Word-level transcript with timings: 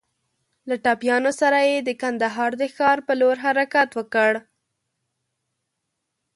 له 0.69 0.75
ټپيانو 0.83 1.31
سره 1.41 1.59
يې 1.69 1.77
د 1.87 1.89
کندهار 2.01 2.51
د 2.61 2.63
ښار 2.75 2.97
په 3.07 3.13
لور 3.21 3.35
حرکت 3.45 3.89
وکړ. 3.95 4.31